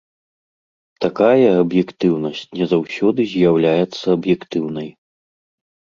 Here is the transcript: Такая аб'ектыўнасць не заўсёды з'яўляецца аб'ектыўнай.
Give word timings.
Такая 1.03 1.51
аб'ектыўнасць 1.63 2.43
не 2.61 2.65
заўсёды 2.73 3.21
з'яўляецца 3.35 4.05
аб'ектыўнай. 4.19 4.89